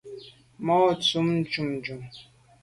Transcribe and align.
Ma’ 0.65 0.75
ntùm 0.95 1.27
jujù. 1.51 1.95